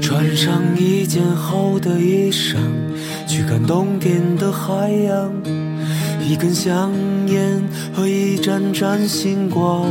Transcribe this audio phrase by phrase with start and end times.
[0.00, 2.56] 穿上一件厚的衣裳，
[3.26, 5.32] 去看冬天的海洋。
[6.22, 6.92] 一根香
[7.28, 9.90] 烟和一盏盏星光，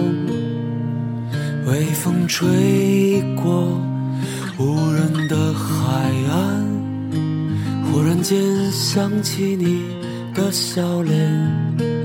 [1.66, 3.68] 微风吹过
[4.58, 6.66] 无人的海岸，
[7.92, 8.40] 忽然间
[8.72, 9.84] 想起你
[10.34, 11.99] 的笑脸。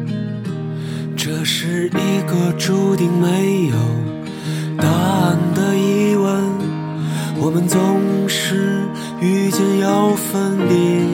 [1.26, 3.76] 这是一个注定没有
[4.76, 6.28] 答案的疑问，
[7.40, 8.82] 我们总是
[9.22, 11.08] 遇见要分离。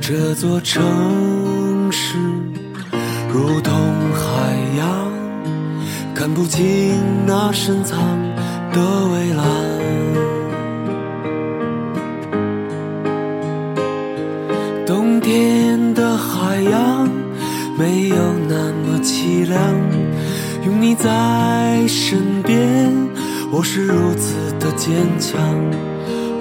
[0.00, 0.82] 这座城。
[1.92, 2.16] 市
[3.32, 3.72] 如同
[4.12, 5.12] 海洋，
[6.12, 6.66] 看不清
[7.28, 8.00] 那深藏
[8.72, 8.80] 的
[9.12, 9.46] 蔚蓝。
[14.84, 17.08] 冬天的海洋
[17.78, 18.16] 没有
[19.10, 19.60] 凄凉，
[20.64, 22.92] 有你在身边，
[23.50, 25.40] 我是如此的坚强。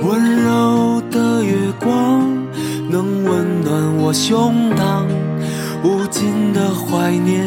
[0.03, 2.30] 温柔的月光
[2.88, 5.03] 能温暖我胸膛。
[5.84, 7.44] 无尽的怀念，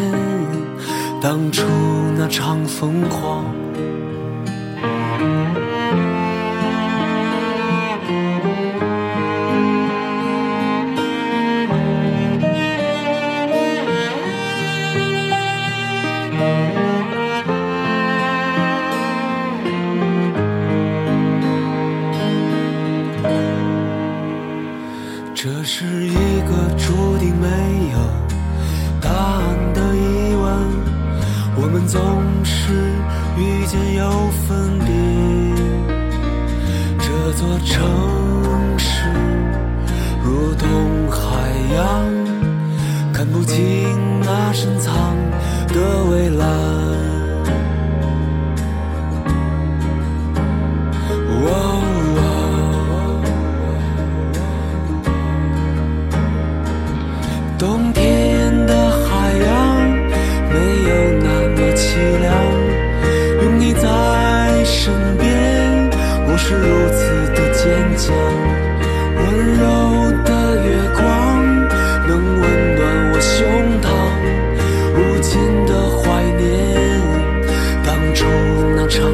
[1.21, 1.63] 当初
[2.19, 3.45] 那场疯狂。
[32.55, 32.75] 是
[33.39, 34.93] 遇见又分别，
[36.99, 39.09] 这座城市
[40.23, 41.17] 如同海
[41.75, 41.83] 洋，
[43.13, 43.59] 看不清
[44.21, 44.95] 那深藏
[45.69, 47.22] 的蔚蓝。
[66.45, 67.05] 是如此
[67.37, 67.63] 的坚
[67.97, 68.13] 强
[69.17, 71.01] 温柔的月光
[72.09, 73.47] 能温暖我胸
[73.81, 73.87] 膛。
[74.97, 77.01] 无尽的怀念
[77.85, 78.27] 当初
[78.75, 79.09] 那场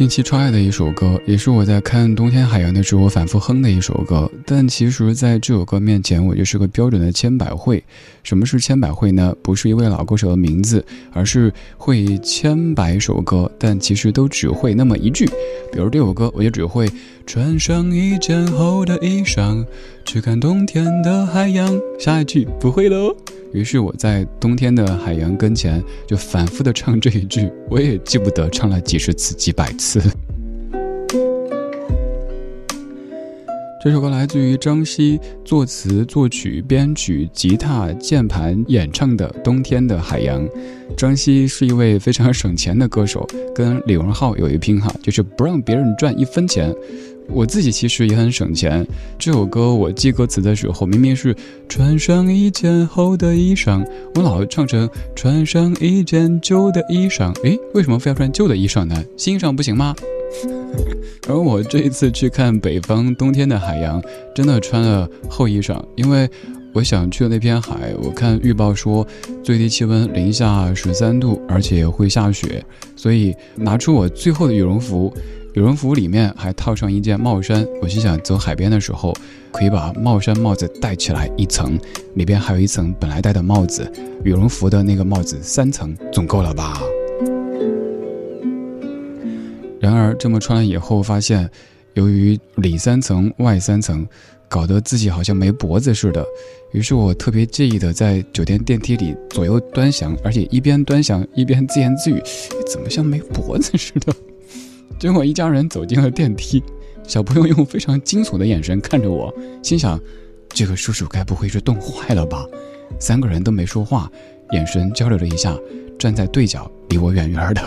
[0.00, 4.32] 近期超爱的一首歌，也是我在看《冬天海洋》的时候反复哼的一首歌。
[4.46, 7.84] 但其实，在这首歌面前，我就是个标准的千百惠。
[8.22, 9.36] 什么是千百惠呢？
[9.42, 10.82] 不是一位老歌手的名字，
[11.12, 15.26] 而是会千百首歌，但其实都只会那么一句。
[15.70, 16.88] 比如这首歌，我就只会
[17.26, 19.66] 穿上一件厚的衣裳，
[20.06, 21.78] 去看冬天的海洋。
[21.98, 23.14] 下一句不会喽。
[23.52, 30.00] 于是我在冬天的海洋跟前就反复的唱这一句，我也记不得唱了几十次、几百次。
[33.82, 40.46] 这首歌来自于张希作词、作曲、编曲、吉他、键盘演唱的《冬天的海洋》。
[40.96, 46.72] 张希是一位非常省钱的歌手，跟李荣浩有一拼哈，就是不让别人赚一分钱。
[47.32, 48.86] 我自己其实也很省钱。
[49.18, 51.34] 这首歌我记歌词的时候，明明是
[51.68, 57.32] 穿上一件厚的衣裳，我老唱成穿上一件旧的衣裳。
[57.42, 59.04] 诶，为什么非要穿旧的衣裳呢？
[59.16, 59.94] 新衣裳不行吗？
[61.28, 64.02] 而我这一次去看北方冬天的海洋，
[64.34, 66.28] 真的穿了厚衣裳，因为
[66.72, 69.06] 我想去的那片海，我看预报说
[69.42, 75.12] 最低气温零下十三度，而且会下雪，所以拿出我最厚的羽绒服，
[75.52, 77.66] 羽绒服里面还套上一件帽衫。
[77.82, 79.12] 我心想走海边的时候，
[79.50, 81.78] 可以把帽衫帽子戴起来一层，
[82.14, 83.90] 里边还有一层本来戴的帽子，
[84.22, 86.80] 羽绒服的那个帽子三层总够了吧。
[89.80, 91.50] 然而这么穿了以后，发现
[91.94, 94.06] 由于里三层外三层，
[94.48, 96.24] 搞得自己好像没脖子似的。
[96.72, 102.22] 于是我特别介意的在酒店电梯里左右端详，而且一边端详一边自言自语
[102.70, 104.14] ：“怎么像没脖子似的？”
[105.00, 106.62] 结果一家人走进了电梯，
[107.04, 109.98] 小朋友用非常惊悚的眼神看着我，心想
[110.50, 112.44] ：“这个叔叔该不会是冻坏了吧？”
[113.00, 114.12] 三个人都没说话，
[114.50, 115.56] 眼神交流了一下，
[115.98, 117.62] 站在对角，离我远远的。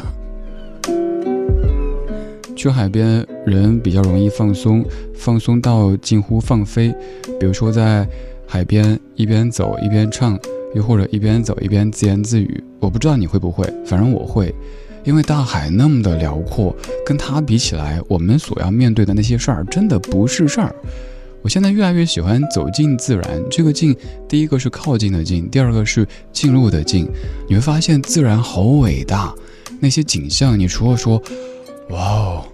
[2.56, 4.86] 去海边，人比较容易放松，
[5.16, 6.94] 放松到近乎放飞。
[7.40, 8.08] 比如说，在
[8.46, 10.38] 海边一边走一边唱，
[10.76, 12.64] 又或者一边走一边自言自语。
[12.80, 14.54] 我不知道你会不会，反正我会，
[15.04, 20.74] 因为大海那么的辽阔，跟它比起来，我们所要面对的那些事儿真的不是事儿。
[21.42, 23.96] 我现在越来越喜欢走进自然，这个近，
[24.30, 27.08] 第一个是靠近的近，第二个是进入的进。
[27.50, 29.34] 你会发现自然好伟大，
[29.80, 31.22] 那些景象，你除了说，
[31.90, 32.46] 哇哦。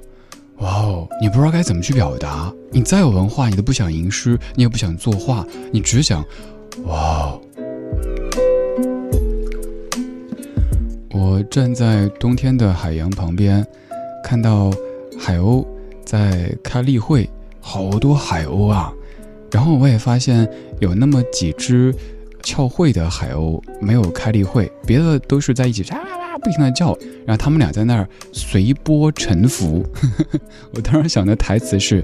[0.57, 2.52] 哇哦，你不知道该怎么去表达。
[2.69, 6.22] 你再有文化，你都不想吟诗，你也不想作画，你只想，
[6.84, 7.42] 哇哦。
[11.19, 13.66] 我站在冬天的海洋旁边，
[14.24, 14.71] 看到
[15.19, 15.68] 海鸥
[16.06, 17.30] 在开例会，
[17.60, 18.94] 好多海鸥啊。
[19.51, 20.50] 然后我也发现
[20.80, 21.94] 有那么几只
[22.42, 26.00] 翘会的海鸥没有开例会，别的都是在一起唱。
[26.42, 29.86] 不停的叫，然后他们俩在那儿随波沉浮。
[30.74, 32.01] 我当时想的台词是：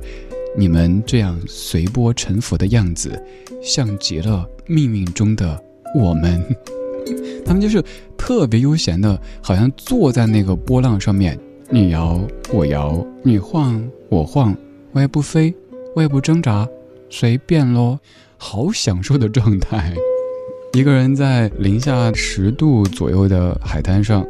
[0.57, 3.17] 你们这样随波沉浮的样子，
[3.63, 5.57] 像极了命运中的
[5.97, 6.43] 我们。
[7.45, 7.83] 他们就是
[8.17, 12.19] 特别悠闲的，好像坐在那个波浪上面，你摇
[12.53, 14.55] 我摇，你晃我晃，
[14.91, 15.53] 我也不飞，
[15.95, 16.67] 我也不挣扎，
[17.09, 17.99] 随便咯，
[18.37, 19.93] 好享受的状态。
[20.73, 24.25] 一个人在零下十度左右的海滩上，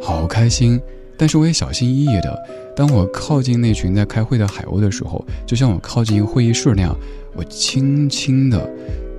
[0.00, 0.80] 好开心。
[1.20, 2.38] 但是我也小心翼翼的。
[2.76, 6.96] 当我靠近那群在开会的海鸥的时候，就像我靠近一个会议室那样，
[7.34, 8.70] 我轻轻的，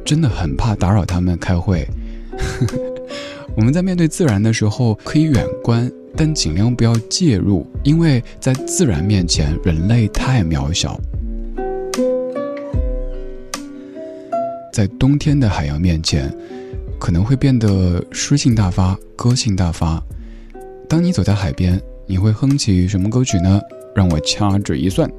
[0.05, 1.85] 真的很怕打扰他们开会。
[3.59, 10.97] 我们在面对自然的时候可以远观，但尽量不要介入，因为在自然面前，人类太渺小。
[14.71, 16.33] 在冬天的海洋面前。
[16.97, 20.01] 可能会变得诗性大发，歌性大发。
[20.87, 23.61] 当你走在海边，你会哼起什么歌曲呢？
[23.95, 25.09] 让我掐指一算，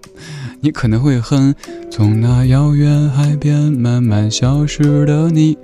[0.60, 1.54] 你可能会哼
[1.90, 5.54] 《从那遥远海边慢慢消失的你》，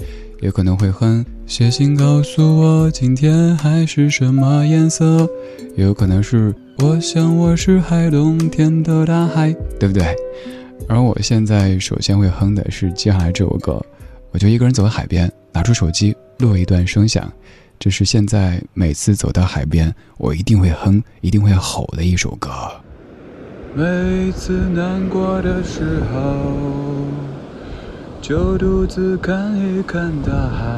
[0.40, 5.22] 也可能会哼《写信告诉我今天海是什么颜色》，
[5.78, 6.52] 也有可能是
[6.84, 9.48] 《我想我是海冬天的大海》，
[9.80, 10.14] 对不对？
[10.90, 13.82] 而我现在首先会哼的是接下来这首歌。
[14.30, 17.26] 我就一个人走到海边，拿出手机录一段声响，
[17.78, 22.50] 这是现在每次走到海边，我一定会哼、一定会吼的一首歌。
[23.74, 26.28] 每次难过的时候，
[28.20, 30.77] 就独自看一看大海，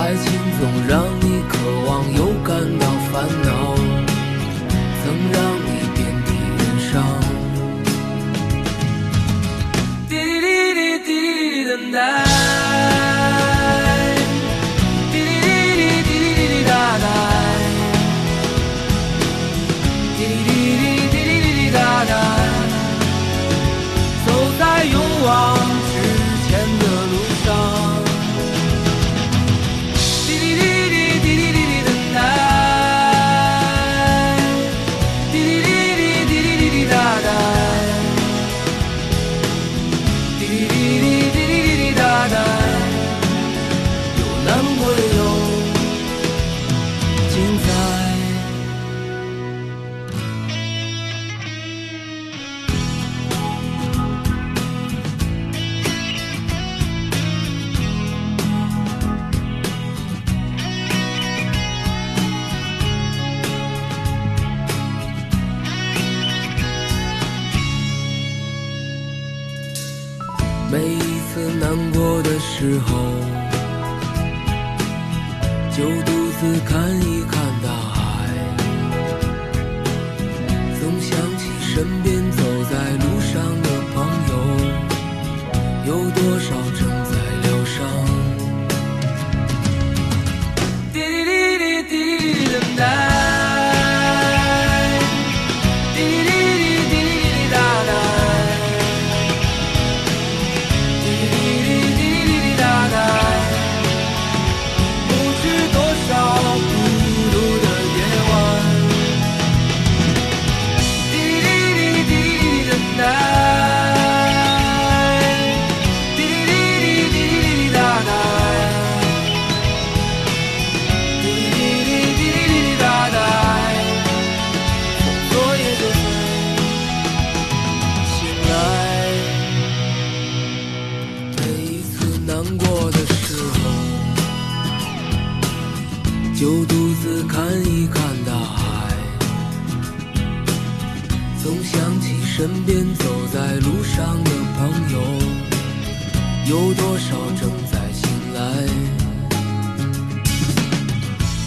[0.00, 3.74] 爱情总让你渴望又感到烦恼
[5.02, 5.36] 曾让
[5.66, 6.92] 你遍体鳞伤。
[10.08, 12.27] 滴滴滴滴等待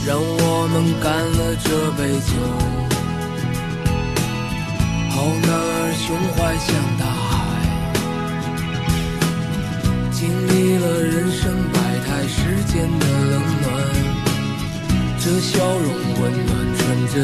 [0.03, 2.33] 让我们干了这杯酒，
[5.11, 6.67] 好男儿胸怀像
[6.97, 7.31] 大海，
[10.11, 11.41] 经历了人生
[11.71, 13.65] 百态世间的冷暖，
[15.19, 15.87] 这笑容
[16.19, 16.81] 温暖纯
[17.13, 17.15] 真。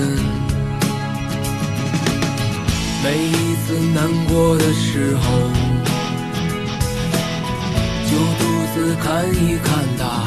[3.04, 3.66] 每一次
[3.96, 5.26] 难过的时候，
[8.06, 8.42] 就独
[8.76, 9.68] 自看一看
[9.98, 10.27] 大海，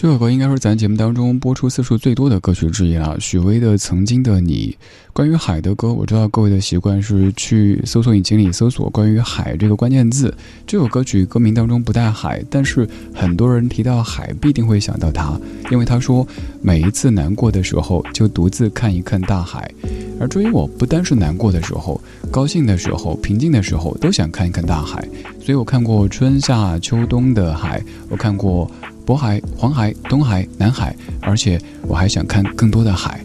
[0.00, 3.20] 这首歌应该是咱节目当中播出次数最多的歌曲之一了。
[3.20, 4.74] 许巍的《曾经的你》，
[5.12, 10.34] 关于海的歌，我知道各位的习惯是去搜索引擎里搜索关于海这个关键字。
[10.66, 15.38] 这首歌曲歌名当中不带海，但是很多人提到海必定会想到它，
[15.70, 16.26] 因为他说
[16.62, 19.70] 每一次难过的时候就独自看一看大海。
[20.18, 25.06] 而至于我不单是难过的时候，高兴的时候、平静的时候都想看一看大海。
[25.38, 28.70] 所以我看过春夏秋冬的海，我看过。
[29.10, 33.20] 渤海、黄海、东海、南海，而且我还想看更多的海。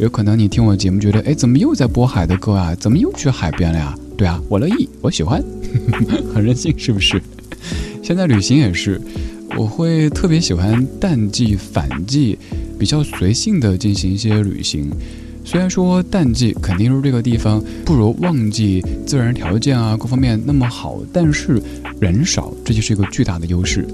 [0.00, 2.74] 有可能你听我节目觉得，哎，怎么又在播海的歌啊？
[2.74, 3.94] 怎么又去海边了呀？
[4.16, 5.40] 对啊，我乐意，我喜欢，
[6.34, 7.22] 很任性，是不是？
[8.02, 9.00] 现在旅行也是，
[9.56, 12.36] 我会特别喜欢淡季、反季，
[12.76, 14.90] 比较随性的进行一些旅行。
[15.50, 21.58] 虽然说淡季肯定是这个地方不如旺季自然条件啊各方面那么好，但是
[21.98, 23.88] 人少，这就是一个巨大的优势。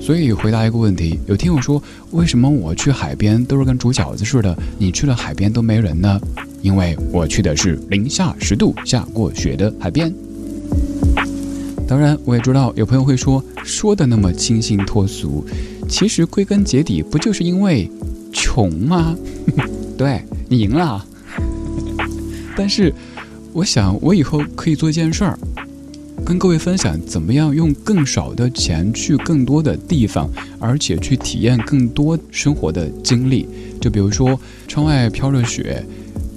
[0.00, 1.82] 所以回答一个问题，有听友说，
[2.12, 6.18] 为什么我去海边都是跟煮饺子似的，你去了海边都没人呢？
[6.62, 10.10] 因为我去的是零下十度下过雪的海边。
[11.86, 15.44] 当然，我也知道有朋友会说，说的那么清新脱俗，
[15.86, 17.90] 其实归根结底不就是因为
[18.32, 19.14] 穷吗？
[19.98, 20.22] 对
[20.54, 21.04] 赢了。
[22.56, 22.94] 但是，
[23.52, 25.38] 我想我以后可以做一件事儿。
[26.24, 33.46] 跟各位分享怎么样用更少的钱去更多的地方，而且去体验更多生活的经历。
[33.78, 35.84] 就比如说，窗外飘着雪，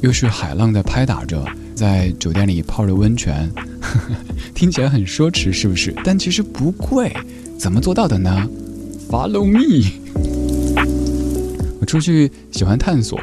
[0.02, 3.50] 又是海浪在拍打着，在酒店里泡着温泉，
[4.54, 5.96] 听起来很奢侈，是不是？
[6.04, 7.16] 但其实不贵，
[7.58, 8.46] 怎么做到的呢
[9.10, 9.90] ？Follow me。
[11.80, 13.18] 我出去喜欢探索，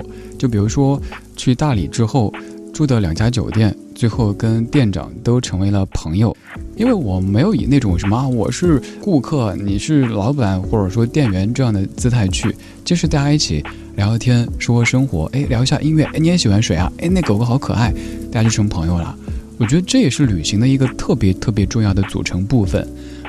[0.45, 1.01] 就比如说
[1.35, 2.31] 去大理之后
[2.71, 3.75] 住的两家酒店。
[3.95, 6.37] 最后跟店长都成为了朋友，
[6.77, 12.53] 因为我没有以那种什么我是顾客，你是老板或者说店员这样的姿态去，
[12.85, 16.93] 就是大家一起聊聊天，说说生活，哎，聊一下音乐，哎，你也喜欢谁啊？
[16.99, 17.95] 哎，那狗狗好可爱，
[18.33, 19.17] 大家就成朋友了。
[19.59, 22.87] 我觉得这也是旅行的一个特别特别重要的组成部分。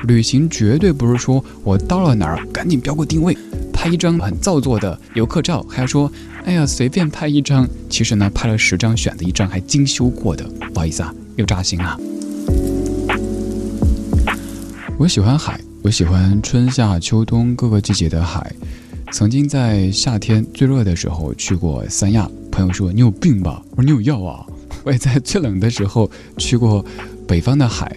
[0.08, 3.38] 旅行绝对不是说我到了哪儿赶紧标个定位，
[3.76, 6.10] 拍一张很造作的游客照，还要说。
[6.46, 10.44] 哎呀，随便拍一张，其实呢，拍了十张，选的一张还精修过的。
[10.72, 11.98] 不好意思啊，又扎心了。
[14.96, 18.50] 我喜欢海，我喜欢春夏秋冬各个季节的海。
[19.12, 23.60] 曾经在夏天最热的时候去过三亚，朋友说你有病吧？
[23.72, 24.46] 我说你有药啊。
[24.84, 26.84] 我也在最冷的时候去过
[27.26, 27.96] 北方的海，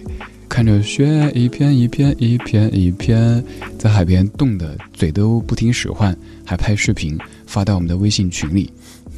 [0.50, 3.42] 看着雪一片一片一片一片，
[3.78, 6.14] 在海边冻得嘴都不听使唤，
[6.44, 7.16] 还拍视频。
[7.46, 8.68] 发到我们的微信群里，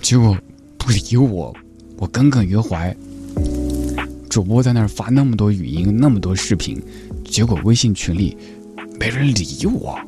[0.02, 0.36] 结果
[0.76, 1.52] 不理我，
[1.96, 2.94] 我耿耿于怀。
[4.28, 6.80] 主播在那儿发那么多语音，那么多视频，
[7.24, 8.36] 结果微信群里
[9.00, 9.98] 没人理我。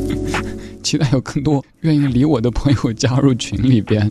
[0.82, 4.10] 期待有更多愿意理我的朋友加入群里边。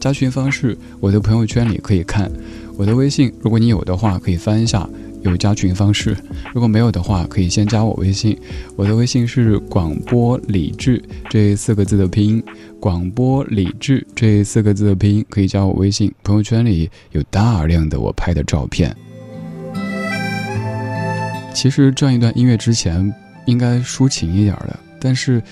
[0.00, 2.28] 加群方式，我的朋友圈里可以看。
[2.76, 4.88] 我的微信，如果你有的话，可以翻一下。
[5.28, 6.16] 有加群方式，
[6.54, 8.38] 如果没有的话，可以先加我微信。
[8.76, 12.44] 我的微信是广播理智这四个字的拼音，
[12.80, 16.12] 广播理智这四个字的拼音可以加我微信。
[16.22, 18.94] 朋友圈里有大量的我拍的照片。
[21.54, 23.12] 其实这样一段音乐之前
[23.46, 25.42] 应该抒情一点的，但是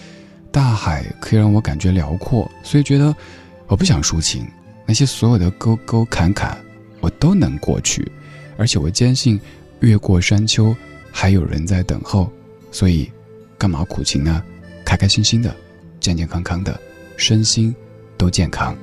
[0.53, 3.15] 大海可以让我感觉辽阔，所以觉得
[3.67, 4.47] 我不想抒情。
[4.87, 6.59] 那些所有的沟沟坎坎，
[7.01, 8.07] 我都能过去，
[8.59, 9.41] 而且我坚信。
[9.81, 10.75] 越过山丘，
[11.11, 12.31] 还有人在等候，
[12.71, 13.11] 所以，
[13.59, 14.43] 干嘛苦情呢？
[14.85, 15.55] 开开心心的，
[16.01, 16.79] 健健康康的，
[17.17, 17.75] 身心
[18.17, 18.77] 都健康。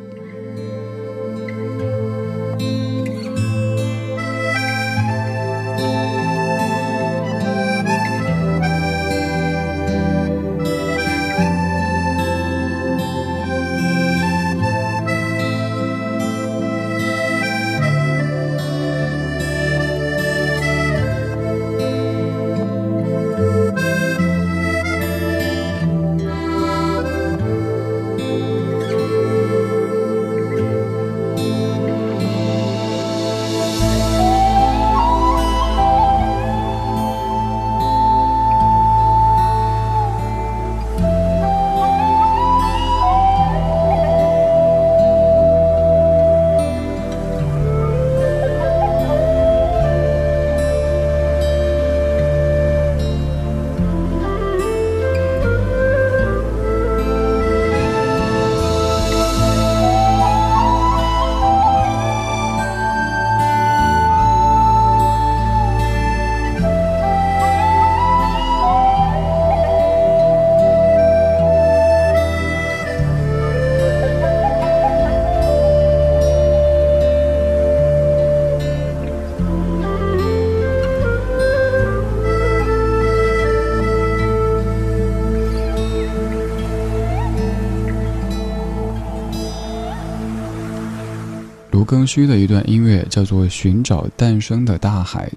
[91.91, 95.27] 更虚的一段音乐叫做《寻找诞生的大海》，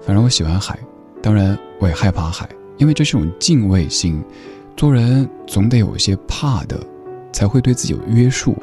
[0.00, 0.78] 反正我喜欢海，
[1.20, 4.22] 当然我也害怕海，因为这是种敬畏心。
[4.76, 6.78] 做人总得有一些怕的，
[7.32, 8.54] 才会对自己有约束。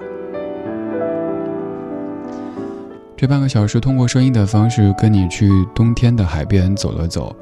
[3.18, 7.36] 这半个小时通过声音的方式跟你去冬天的海边走了走。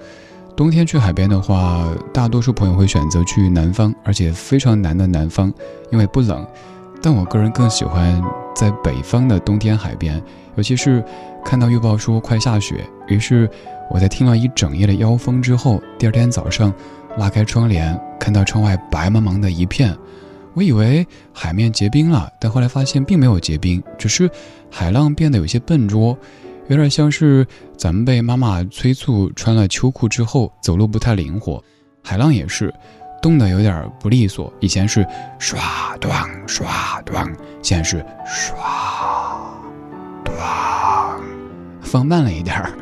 [0.55, 5.53] 冬天去海边的话，大多数朋友会选择去南方，而且非常南的南方，
[5.91, 6.43] 因为不冷。
[7.03, 8.23] 但我个人更喜欢
[8.55, 10.23] 在北方的冬天海边，
[10.55, 11.03] 尤其是
[11.43, 13.49] 看到预报说快下雪，于是
[13.89, 16.73] 我在听了一整夜的妖风之后，第二天早上
[17.17, 19.93] 拉开窗帘，看到窗外白茫茫的一片，
[20.53, 24.29] 我以为海面结冰了，但后来发现并没有结冰，只是
[24.71, 26.17] 海浪变得有些笨拙，
[26.69, 31.61] 有点像是咱们被妈妈催促穿了秋裤之后走路不太灵活，
[32.01, 32.73] 海浪也是。
[33.23, 35.07] 动的有点不利索，以前是
[35.39, 37.25] 唰断唰断，
[37.61, 38.53] 现在是唰
[40.25, 40.37] 断，
[41.79, 42.73] 放慢了一点儿。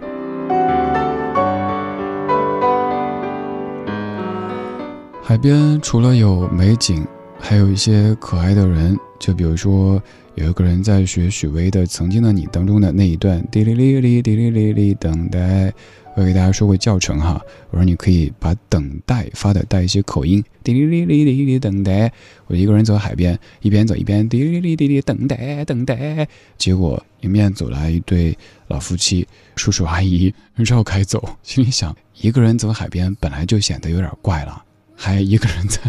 [5.21, 7.05] 海边除了有美景，
[7.39, 10.01] 还有一些可爱的人，就比如说。
[10.35, 15.71] 有一个人在学许巍的《曾经的你》当中的那一段滴哩哩哩滴哩哩哩等待，
[16.13, 22.11] 我给大家说过教程哈，我说你可以把等待发的带一些口音，滴哩哩哩哩哩等待。
[22.47, 34.63] 我一个人走海边，一边走一边滴哩哩哩哩等待等待，结果迎面走来一对老夫妻，叔叔阿姨绕开走，心里想一个人走海边本来就显得有点怪了，
[34.95, 35.79] 还一个人在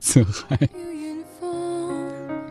[0.00, 0.58] 自嗨。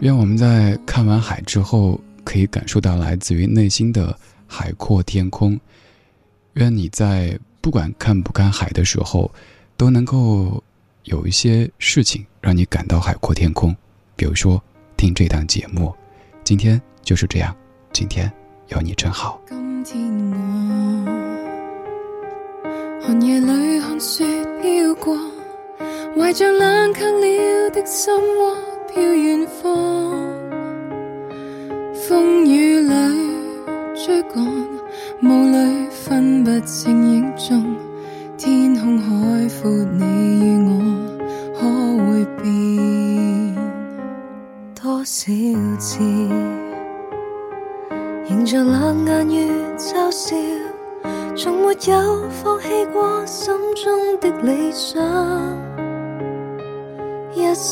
[0.02, 5.60] 愿我们在看完海之后，可以感受到来自于内心的海阔天空。
[6.56, 9.30] 愿你在不管看不看海的时候，
[9.78, 10.62] 都能够
[11.04, 13.76] 有一些事情让你感到海阔天空。
[14.16, 14.62] 比如说，
[14.96, 15.94] 听这档节目，
[16.44, 17.56] 今天就是这样。
[17.92, 18.32] 今天
[18.70, 19.40] 有你真好。
[23.02, 24.26] 寒夜里看雪
[24.62, 25.18] 飘过，
[26.18, 28.56] 怀着冷却了的心窝。
[28.94, 30.05] 飘远方，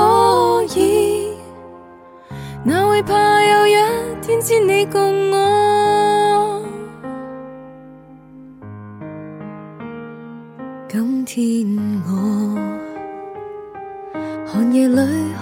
[0.00, 1.36] 可以。
[2.64, 3.74] 哪会怕有一
[4.22, 6.62] 天只你共我？
[10.88, 12.58] 今天我
[14.46, 14.96] 寒夜里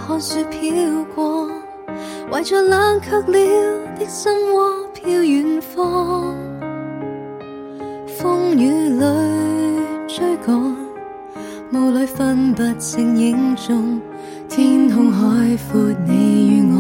[0.07, 0.61] 看雪飘
[1.15, 1.49] 过，
[2.31, 3.25] 怀着冷却了
[3.99, 6.35] 的心窝飘远方，
[8.07, 9.05] 风雨里
[10.07, 10.77] 追赶，
[11.73, 13.99] 雾里分不清影踪，
[14.49, 16.77] 天空海阔，你与我。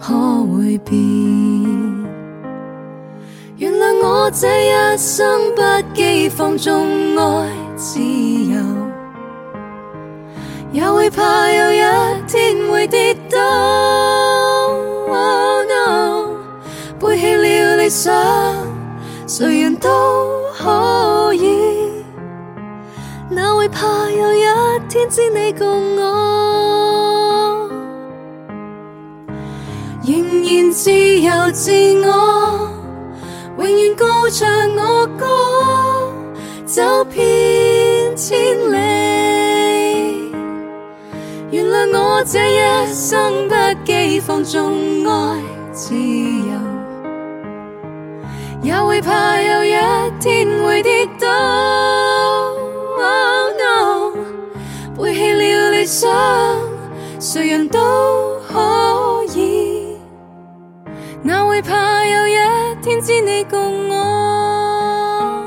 [0.00, 0.14] 可
[0.52, 0.98] 会变？
[3.56, 5.62] 原谅我这一生不
[5.94, 8.58] 羁放纵爱自由，
[10.72, 11.78] 也会怕有一
[12.26, 13.38] 天会跌倒。
[17.00, 18.12] 背弃了理想，
[19.26, 19.88] 谁人都
[20.56, 22.02] 可以，
[23.30, 24.42] 哪会怕有一
[24.88, 26.37] 天只你共我？
[30.70, 31.72] 自由自
[32.04, 32.70] 我，
[33.58, 35.26] 永远高唱我歌，
[36.66, 38.38] 走遍千
[38.70, 38.76] 里。
[41.50, 43.54] 原谅我这一生不
[43.84, 46.52] 羁放纵爱自由，
[48.62, 49.74] 也会怕有一
[50.20, 51.28] 天会跌倒。
[55.00, 56.10] 背弃了理想，
[57.18, 57.78] 谁人都
[58.46, 58.87] 可。
[61.58, 62.34] 哪会怕有一
[62.82, 65.42] 天只你共我？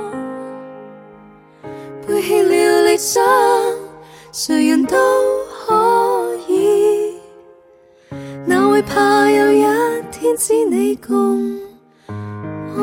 [2.05, 3.23] 背弃了理想，
[4.33, 4.97] 谁人都
[5.65, 7.15] 可以。
[8.45, 9.61] 哪会怕有一
[10.11, 11.57] 天只你共
[12.75, 12.81] 我？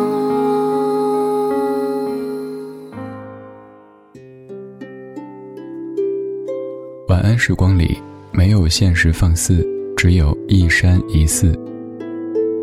[7.09, 7.99] 晚安时光里，
[8.33, 9.63] 没有现实放肆，
[9.99, 11.53] 只有一山一寺。